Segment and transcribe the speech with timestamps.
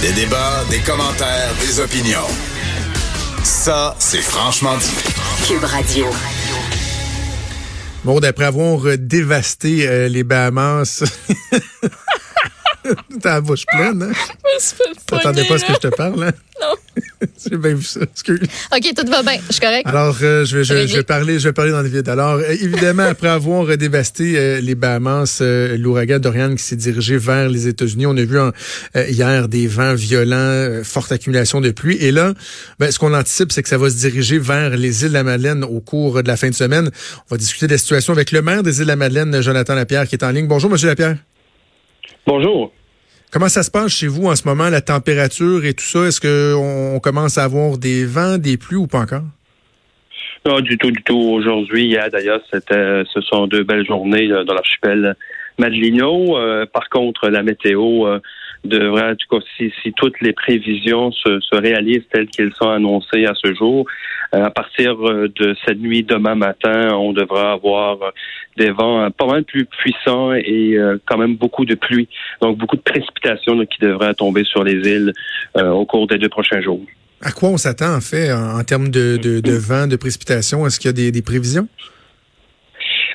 [0.00, 2.26] Des débats, des commentaires, des opinions.
[3.44, 5.46] Ça, c'est franchement dit.
[5.46, 6.06] Cube Radio.
[8.04, 11.04] Bon, d'après avoir dévasté euh, les Bahamas,
[13.22, 14.12] t'as la bouche pleine, hein?
[15.06, 16.32] T'attendais pas à ce que je te parle, hein?
[16.60, 16.76] Non.
[17.48, 18.38] J'ai bien vu ça, excuse.
[18.70, 19.86] OK, tout va bien, je suis correct.
[19.86, 22.06] Alors, euh, je, vais, je, je vais parler, je vais parler dans le vide.
[22.10, 27.16] Alors, euh, évidemment, après avoir dévasté euh, les Bahamas, euh, l'ouragan Dorian qui s'est dirigé
[27.16, 28.52] vers les États-Unis, on a vu en-
[28.94, 31.96] euh, hier des vents violents, euh, forte accumulation de pluie.
[32.00, 32.34] Et là,
[32.78, 35.24] ben, ce qu'on anticipe, c'est que ça va se diriger vers les îles de la
[35.24, 36.90] Madeleine au cours de la fin de semaine.
[37.30, 39.74] On va discuter de la situation avec le maire des îles de la Madeleine, Jonathan
[39.76, 40.46] Lapierre, qui est en ligne.
[40.46, 41.16] Bonjour, Monsieur Lapierre.
[42.32, 42.72] Bonjour.
[43.32, 46.06] Comment ça se passe chez vous en ce moment, la température et tout ça?
[46.06, 49.24] Est-ce qu'on commence à avoir des vents, des pluies ou pas encore?
[50.46, 51.18] Non, du tout, du tout.
[51.18, 55.16] Aujourd'hui, hier d'ailleurs, c'était, ce sont deux belles journées là, dans l'archipel
[55.58, 56.38] Madelino.
[56.38, 58.20] Euh, par contre, la météo euh,
[58.62, 62.70] devrait, en tout cas, si, si toutes les prévisions se, se réalisent telles qu'elles sont
[62.70, 63.88] annoncées à ce jour, euh,
[64.32, 68.10] à partir euh, de cette nuit demain matin, on devra avoir euh,
[68.56, 72.08] des vents euh, pas mal plus puissants et euh, quand même beaucoup de pluie.
[72.40, 75.12] Donc, beaucoup de précipitations qui devraient tomber sur les îles
[75.56, 76.80] euh, au cours des deux prochains jours.
[77.22, 80.66] À quoi on s'attend, en fait, en, termes de, de, de vent, de précipitation?
[80.66, 81.68] Est-ce qu'il y a des, des prévisions?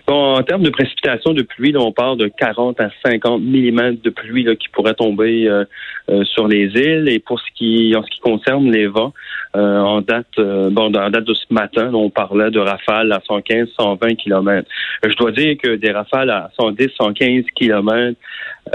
[0.07, 3.97] Bon, en termes de précipitation de pluie, là, on parle de 40 à 50 mm
[4.03, 5.65] de pluie là, qui pourrait tomber euh,
[6.09, 7.09] euh, sur les îles.
[7.09, 9.13] Et pour ce qui, en ce qui concerne les vents,
[9.55, 13.21] euh, en date, euh, bon, en date de ce matin, on parlait de rafales à
[13.25, 14.67] 115, 120 km.
[15.03, 18.17] Je dois dire que des rafales à 110, 115 km,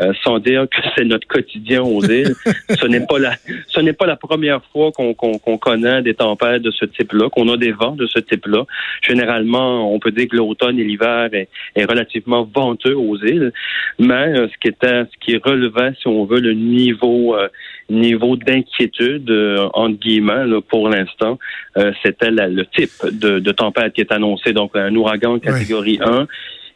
[0.01, 2.35] euh, sans dire que c'est notre quotidien aux îles,
[2.71, 3.33] ce n'est pas la,
[3.69, 7.29] ce n'est pas la première fois qu'on qu'on qu'on connaît des tempêtes de ce type-là,
[7.29, 8.65] qu'on a des vents de ce type-là.
[9.03, 13.53] Généralement, on peut dire que l'automne et l'hiver est, est relativement venteux aux îles,
[13.99, 17.49] mais euh, ce qui était, ce qui relevait, si on veut, le niveau euh,
[17.91, 21.39] niveau d'inquiétude euh, entre guillemets là, pour l'instant,
[21.77, 26.27] euh, c'était le type de, de tempête qui est annoncé, donc un ouragan catégorie 1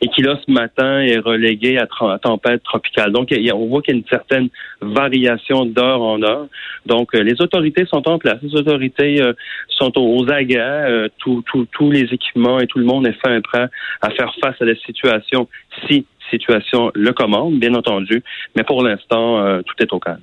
[0.00, 1.86] et qui là ce matin est relégué à,
[2.18, 3.12] tempête tropicale.
[3.12, 4.48] Donc y a- on voit qu'il y a une certaine
[4.80, 6.46] variation d'heure en heure.
[6.84, 9.32] Donc euh, les autorités sont en place, les autorités euh,
[9.68, 13.16] sont aux, aux aguets, euh, tout- tout- tous les équipements et tout le monde est
[13.24, 13.68] fin prêt
[14.02, 15.48] à faire face à la situation
[15.86, 18.22] si situation le commande, bien entendu.
[18.56, 20.20] Mais pour l'instant, euh, tout est au calme.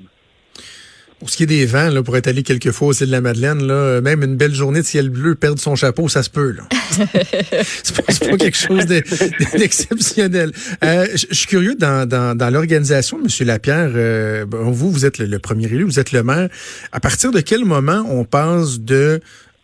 [1.22, 3.12] Pour ce qui est des vents, là, pour être allé quelques fois aux îles de
[3.12, 6.24] la Madeleine, là, euh, même une belle journée de ciel bleu, perdre son chapeau, ça
[6.24, 6.50] se peut.
[6.50, 6.64] là.
[7.84, 8.02] c'est pas,
[8.32, 9.04] pas quelque chose de-
[9.60, 10.52] d'exceptionnel.
[10.84, 13.28] Euh, je suis curieux, dans, dans, dans l'organisation, M.
[13.46, 16.50] Lapierre, euh, bon, vous, vous êtes le, le premier élu, vous êtes le maire.
[16.92, 19.20] À partir de quel moment on passe de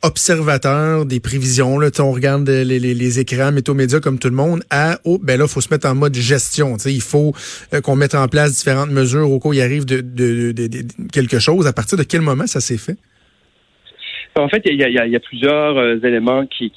[0.07, 4.63] observateur des prévisions, là, on regarde les, les, les écrans météo-médias comme tout le monde,
[4.69, 6.77] à oh, ben là, faut se mettre en mode gestion.
[6.85, 7.33] Il faut
[7.73, 10.01] euh, qu'on mette en place différentes mesures au cas où il arrive de-
[11.11, 11.67] quelque chose.
[11.67, 12.97] À partir de quel moment ça s'est fait?
[14.37, 16.71] En fait, il y a, plusieurs éléments qui,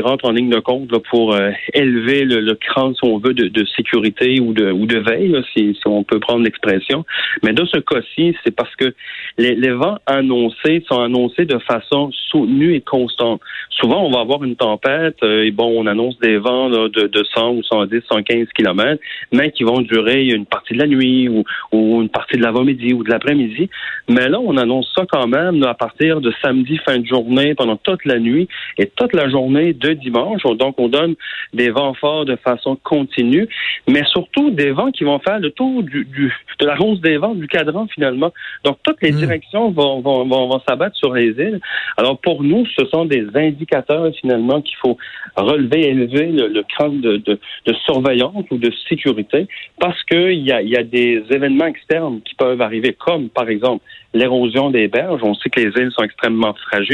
[0.00, 3.64] rentrent en ligne de compte pour euh, élever le, le cran, si on veut, de,
[3.76, 7.04] sécurité ou de, veille, si, on peut prendre l'expression.
[7.42, 8.94] Mais dans ce cas-ci, c'est parce que
[9.36, 13.40] les, vents annoncés sont annoncés de façon soutenue et constante.
[13.70, 17.24] Souvent, on va avoir une tempête euh, et bon, on annonce des vents de, de
[17.34, 19.02] 100 ou 110, 115 km,
[19.32, 22.94] mais qui vont durer une partie de la nuit ou, ou une partie de l'avant-midi
[22.94, 23.68] ou de l'après-midi.
[24.08, 28.04] Mais là, on annonce ça quand même à partir de samedi fin journée pendant toute
[28.04, 28.48] la nuit
[28.78, 30.42] et toute la journée de dimanche.
[30.42, 31.14] Donc, on donne
[31.52, 33.48] des vents forts de façon continue,
[33.88, 37.16] mais surtout des vents qui vont faire le tour du, du- de la rose des
[37.16, 38.32] vents, du cadran finalement.
[38.64, 39.16] Donc, toutes les Mm.
[39.16, 41.60] directions vont, vont, vont, vont s'abattre sur les îles.
[41.96, 44.96] Alors, pour nous, ce sont des indicateurs finalement qu'il faut
[45.36, 49.46] relever, élever le, le cran de, de, de surveillance ou de sécurité
[49.80, 53.82] parce qu'il y a, y a des événements externes qui peuvent arriver, comme par exemple
[54.14, 55.20] l'érosion des berges.
[55.22, 56.91] On sait que les îles sont extrêmement fragiles.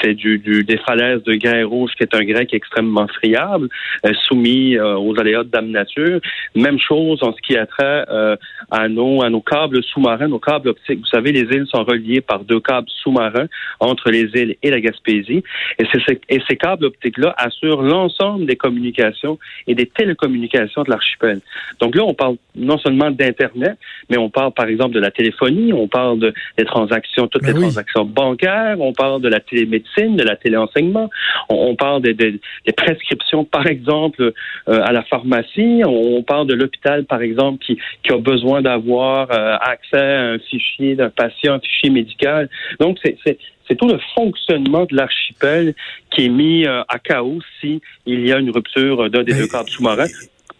[0.00, 3.68] C'est du, du, des falaises de grès rouge qui est un est extrêmement friable,
[4.06, 6.20] euh, soumis euh, aux aléas de dame nature.
[6.54, 8.36] Même chose en ce qui a trait euh,
[8.70, 11.00] à, nos, à nos câbles sous-marins, nos câbles optiques.
[11.00, 13.46] Vous savez, les îles sont reliées par deux câbles sous-marins
[13.80, 15.42] entre les îles et la Gaspésie.
[15.78, 21.40] Et, ces- et ces câbles optiques-là assurent l'ensemble des communications et des télécommunications de l'archipel.
[21.80, 23.76] Donc là, on parle non seulement d'Internet,
[24.08, 27.48] mais on parle par exemple de la téléphonie, on parle de, des transactions, toutes Ben
[27.48, 27.62] les oui.
[27.62, 31.10] transactions bancaires, on parle de la télémédecine, de la téléenseignement,
[31.48, 34.32] on, on parle des, des- des prescriptions, par exemple, euh,
[34.66, 39.30] à la pharmacie, on, on parle de l'hôpital, par exemple, qui, qui a besoin d'avoir
[39.30, 42.48] euh, accès à un fichier d'un patient, un fichier médical.
[42.80, 45.74] Donc, c'est tout le fonctionnement de l'archipel
[46.10, 49.46] qui est mis euh, à chaos si il y a une rupture d'un des deux
[49.46, 50.06] câbles sous-marins.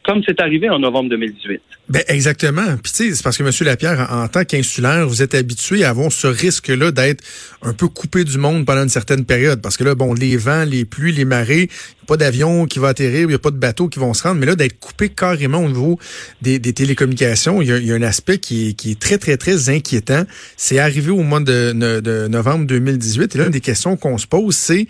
[0.04, 1.60] Comme c'est arrivé en novembre 2018.
[1.88, 2.76] Ben exactement.
[2.82, 3.50] Puis c'est parce que M.
[3.66, 7.22] Lapierre, en, tant qu'insulaire, vous êtes habitué à avoir ce risque-là d'être
[7.62, 9.60] un peu coupé du monde pendant une certaine période.
[9.62, 12.78] Parce que là, bon, les vents, les pluies, les marées, il a pas d'avion qui
[12.78, 14.40] va atterrir, il n'y a pas de bateau qui vont se rendre.
[14.40, 15.98] Mais là, d'être coupé carrément au niveau
[16.40, 20.24] des, télécommunications, il y, a, un aspect qui est, qui est très, très, très inquiétant.
[20.56, 23.34] C'est arrivé au mois de, de novembre 2018.
[23.34, 24.88] Et là, une des questions qu'on se pose, c'est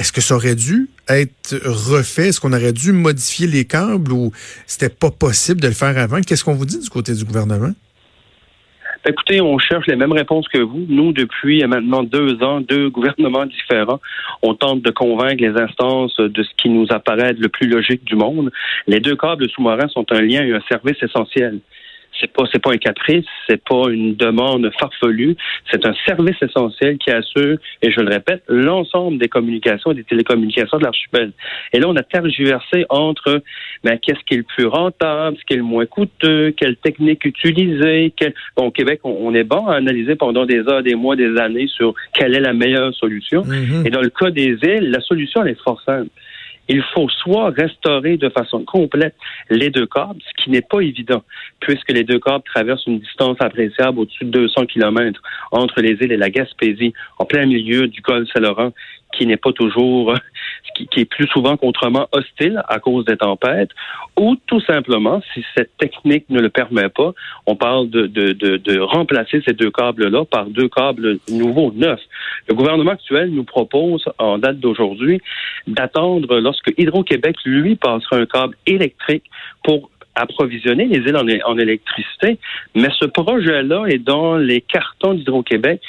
[0.00, 2.28] est-ce que ça aurait dû être refait?
[2.28, 4.32] Est-ce qu'on aurait dû modifier les câbles ou
[4.66, 6.22] c'était pas possible de le faire avant?
[6.22, 7.72] Qu'est-ce qu'on vous dit du côté du gouvernement?
[9.06, 10.86] Écoutez, on cherche les mêmes réponses que vous.
[10.88, 14.00] Nous, depuis maintenant deux ans, deux gouvernements différents,
[14.42, 18.14] on tente de convaincre les instances de ce qui nous apparaît le plus logique du
[18.14, 18.50] monde.
[18.86, 21.60] Les deux câbles sous-marins sont un lien et un service essentiel
[22.20, 25.36] c'est pas c'est pas un caprice, c'est pas une demande farfelue,
[25.70, 30.04] c'est un service essentiel qui assure, et je le répète, l'ensemble des communications et des
[30.04, 31.32] télécommunications de l'archipel.
[31.72, 33.42] Et là, on a tergiversé entre
[33.84, 37.24] ben, qu'est-ce qui est le plus rentable, ce qui est le moins coûteux, quelle technique
[37.24, 38.12] utiliser.
[38.16, 38.34] Quel...
[38.56, 41.68] Bon, au Québec, on, est bon à analyser pendant des heures, des mois, des années
[41.68, 43.42] sur quelle est la meilleure solution.
[43.42, 43.86] Mm-hmm.
[43.86, 46.10] Et dans le cas des îles, la solution elle est fort simple
[46.70, 49.16] il faut soit restaurer de façon complète
[49.50, 51.22] les deux câbles, ce qui n'est pas évident,
[51.58, 55.20] puisque les deux câbles traversent une distance appréciable au-dessus de 200 km
[55.50, 58.70] entre les îles et la Gaspésie, en plein milieu du golfe Saint-Laurent,
[59.20, 60.14] qui n'est pas toujours,
[60.74, 63.68] qui, qui, est plus souvent qu'autrement hostile à cause des tempêtes,
[64.18, 67.12] ou tout simplement, si cette technique ne le permet pas,
[67.44, 72.00] on parle de, de, de, de remplacer ces deux câbles-là par deux câbles nouveaux, neufs.
[72.48, 75.20] Le gouvernement actuel nous propose, en date d'aujourd'hui,
[75.66, 79.24] d'attendre lorsque Hydro-Québec, lui, passera un câble électrique
[79.62, 79.90] pour
[80.20, 82.38] approvisionner les îles en, en électricité,
[82.74, 85.80] mais ce projet-là est dans les cartons d'Hydro-Québec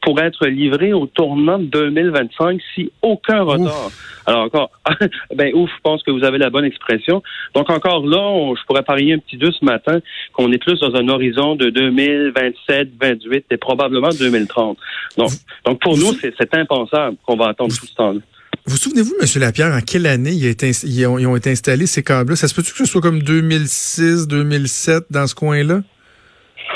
[0.00, 3.90] pour être livré au tournant de 2025 si aucun retard.
[4.26, 4.70] Alors encore,
[5.34, 7.22] ben ouf, je pense que vous avez la bonne expression.
[7.54, 10.00] Donc encore là, je pourrais parier un petit deux ce matin
[10.32, 14.78] qu'on est plus dans un horizon de 2027, 28 et probablement 2030.
[15.16, 15.30] Donc,
[15.64, 18.20] donc pour nous, c'est impensable qu'on va attendre tout ce temps-là.
[18.66, 19.26] Vous souvenez-vous, M.
[19.40, 22.36] Lapierre, en quelle année ils, ont, été installés, ces câbles-là?
[22.36, 25.82] Ça se peut-tu que ce soit comme 2006, 2007, dans ce coin-là?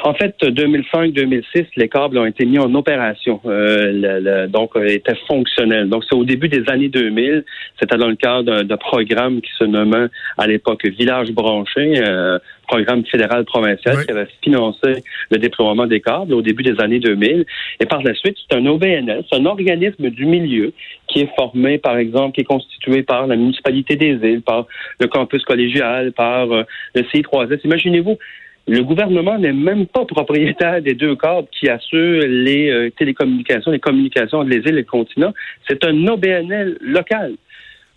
[0.07, 5.89] En fait, 2005-2006, les câbles ont été mis en opération, euh, donc euh, étaient fonctionnels.
[5.89, 7.43] Donc, c'est au début des années 2000.
[7.81, 13.03] C'était dans le cadre d'un programme qui se nommait à l'époque Village branché, euh, programme
[13.07, 17.47] fédéral provincial qui avait financé le déploiement des câbles au début des années 2000.
[17.81, 20.75] Et par la suite, c'est un OBNL, c'est un organisme du milieu
[21.09, 24.67] qui est formé, par exemple, qui est constitué par la municipalité des îles, par
[25.01, 26.65] le campus collégial, par euh,
[26.95, 27.61] le CI3S.
[27.65, 28.19] Imaginez-vous,
[28.67, 33.81] le gouvernement n'est même pas propriétaire des deux câbles qui assurent les euh, télécommunications, les
[33.81, 35.33] communications entre les îles et le continent.
[35.69, 37.35] C'est un OBNL local.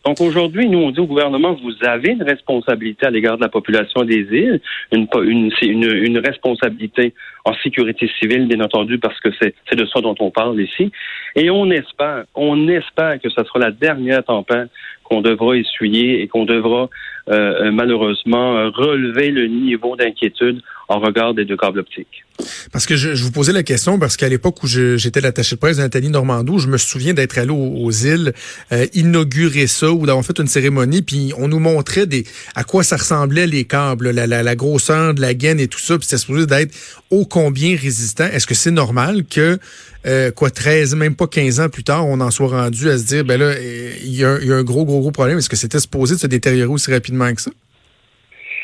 [0.05, 3.49] Donc aujourd'hui, nous, on dit au gouvernement, vous avez une responsabilité à l'égard de la
[3.49, 4.61] population des îles,
[4.93, 7.13] une, une, une, une responsabilité
[7.43, 10.91] en sécurité civile, bien entendu, parce que c'est de ça dont on parle ici.
[11.35, 14.69] Et on espère, on espère que ce sera la dernière tempête
[15.03, 16.89] qu'on devra essuyer et qu'on devra
[17.27, 22.23] malheureusement relever le niveau d'inquiétude en regard des deux câbles optiques.
[22.71, 25.77] Parce que je, vous posais la question parce qu'à l'époque où j'étais l'attaché de presse
[25.77, 28.33] de Nathalie Normandou, je me souviens d'être allé aux, îles
[28.71, 32.25] euh, inaugurer ça ou d'avoir fait une cérémonie, puis on nous montrait des
[32.55, 35.79] à quoi ça ressemblait les câbles, la, la, la grosseur de la gaine et tout
[35.79, 36.73] ça, puis c'était supposé d'être
[37.09, 38.25] ô combien résistant.
[38.25, 39.57] Est-ce que c'est normal que
[40.05, 43.03] euh, quoi 13, même pas 15 ans plus tard, on en soit rendu à se
[43.03, 45.37] dire ben là il y a un gros gros gros problème?
[45.37, 47.51] Est-ce que c'était supposé de se détériorer aussi rapidement que ça?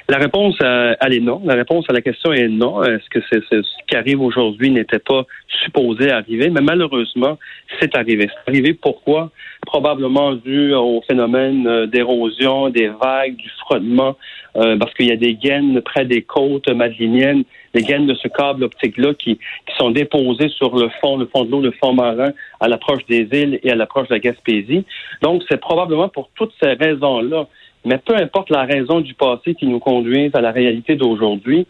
[0.10, 1.42] La réponse, elle est non.
[1.46, 2.84] La réponse à la question est non.
[2.84, 5.26] Est-ce que c'est, ce qui arrive aujourd'hui n'était pas
[5.64, 6.50] supposé arriver?
[6.50, 7.38] Mais malheureusement,
[7.80, 8.30] c'est arrivé.
[8.30, 9.32] C'est arrivé pourquoi?
[9.66, 14.18] Probablement dû au phénomène euh, d'érosion, des vagues, du frottement,
[14.58, 18.28] euh, parce qu'il y a des gaines près des côtes madéliennes, des gaines de ce
[18.28, 21.94] câble optique-là qui, qui sont déposées sur le fond, le fond de l'eau, le fond
[21.94, 24.84] marin, à l'approche des îles et à l'approche de la Gaspésie.
[25.22, 27.48] Donc, c'est probablement pour toutes ces raisons-là
[27.86, 31.68] mais peu importe la raison du passé qui nous conduit à la réalité d'aujourd'hui,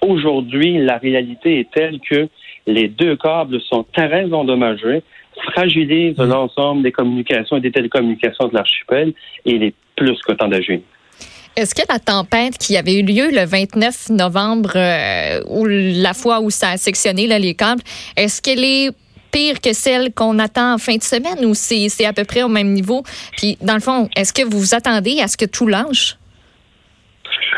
[0.00, 2.28] aujourd'hui, la réalité est telle que
[2.66, 5.02] les deux câbles sont très endommagés,
[5.52, 6.24] fragilisent mmh.
[6.24, 9.12] l'ensemble des communications et des télécommunications de l'archipel
[9.44, 10.80] et il est plus que temps d'agir.
[11.56, 16.40] Est-ce que la tempête qui avait eu lieu le 29 novembre, euh, ou la fois
[16.40, 17.82] où ça a sectionné les câbles,
[18.16, 18.90] est-ce qu'elle est
[19.34, 22.48] pire que celle qu'on attend en fin de semaine ou c'est à peu près au
[22.48, 23.02] même niveau?
[23.36, 26.16] Puis, dans le fond, est-ce que vous vous attendez à ce que tout lâche?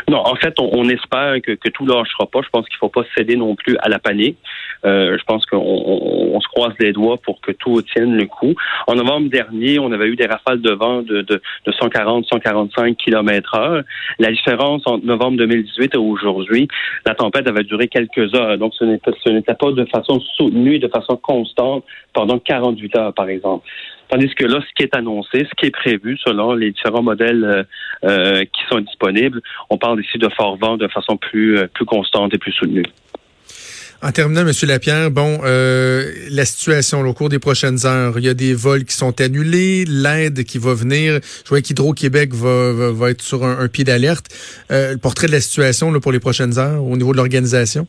[0.09, 2.39] Non, en fait, on, espère que, que tout lâchera pas.
[2.41, 4.37] Je pense qu'il faut pas céder non plus à la panique.
[4.85, 8.53] Euh, je pense qu'on on, se croise les doigts pour que tout tienne le coup.
[8.87, 12.95] En novembre dernier, on avait eu des rafales de vent de, de, de 140, 145
[12.97, 13.83] km heure.
[14.19, 16.67] La différence entre novembre 2018 et aujourd'hui,
[17.05, 18.57] la tempête avait duré quelques heures.
[18.57, 23.67] Donc, ce n'était pas de façon soutenue, de façon constante pendant 48 heures, par exemple.
[24.09, 27.65] Tandis que là, ce qui est annoncé, ce qui est prévu selon les différents modèles
[28.05, 32.33] euh, qui sont disponibles, on parle ici de fort vent de façon plus, plus constante
[32.33, 32.85] et plus soutenue.
[34.01, 34.51] En terminant, M.
[34.63, 38.95] Lapierre, bon, la situation au cours des prochaines heures, il y a des vols qui
[38.95, 41.19] sont annulés, l'aide qui va venir.
[41.43, 44.27] Je vois qu'Hydro-Québec va, va, être sur un, pied d'alerte.
[44.69, 47.87] le portrait de la situation pour les prochaines heures au niveau de l'organisation?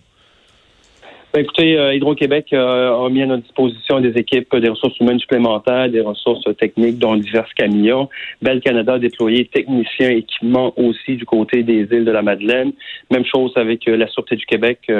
[1.34, 5.18] Ben, écoutez, euh, Hydro-Québec euh, a mis à notre disposition des équipes, des ressources humaines
[5.18, 8.08] supplémentaires, des ressources techniques, dont divers camions.
[8.40, 12.72] Bel Canada a déployé techniciens, équipements aussi du côté des îles de la Madeleine.
[13.10, 14.90] Même chose avec euh, la Sûreté du Québec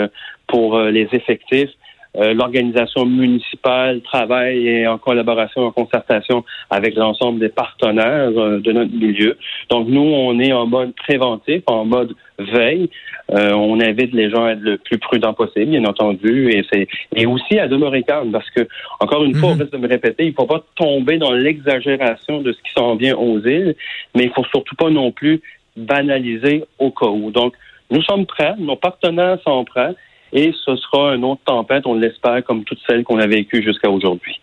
[0.46, 1.70] pour les effectifs.
[2.14, 9.36] L'organisation municipale travaille en collaboration, en concertation avec l'ensemble des partenaires de notre milieu.
[9.70, 12.90] Donc nous, on est en mode préventif, en mode veille.
[13.30, 16.88] Euh, on invite les gens à être le plus prudent possible, bien entendu, et c'est
[17.14, 18.66] et aussi à demeurer calme parce que
[19.00, 19.60] encore une fois, on mhm.
[19.62, 22.96] risque de me répéter, il ne faut pas tomber dans l'exagération de ce qui s'en
[22.96, 23.74] vient aux îles,
[24.14, 25.42] mais il faut surtout pas non plus
[25.76, 27.30] banaliser au cas où.
[27.30, 27.54] Donc,
[27.90, 29.94] nous sommes prêts, nos partenaires sont prêts,
[30.32, 33.90] et ce sera une autre tempête, on l'espère, comme toutes celles qu'on a vécues jusqu'à
[33.90, 34.40] aujourd'hui.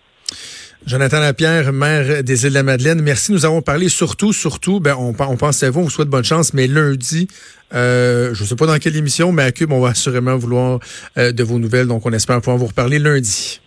[0.86, 3.32] Jonathan Lapierre, maire des Îles-de-la-Madeleine, merci.
[3.32, 6.24] Nous avons parlé surtout, surtout, ben, on, on pense à vous, on vous souhaite bonne
[6.24, 7.28] chance, mais lundi,
[7.74, 10.80] euh, je ne sais pas dans quelle émission, mais à Cube, on va assurément vouloir
[11.18, 13.60] euh, de vos nouvelles, donc on espère pouvoir vous reparler lundi.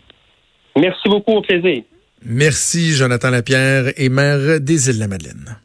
[0.76, 1.82] Merci beaucoup, au plaisir.
[2.24, 5.56] Merci, Jonathan Lapierre et maire des Îles-de-la-Madeleine.